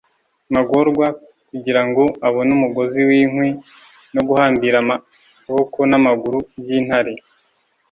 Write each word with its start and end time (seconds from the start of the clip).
magorwa 0.53 1.07
kugirango 1.49 2.03
abone 2.27 2.49
umugozi 2.57 2.99
winkwi 3.09 3.49
no 4.13 4.21
guhambira 4.27 4.75
amaboko 4.83 5.79
namaguru 5.89 6.39
byintare 6.61 7.13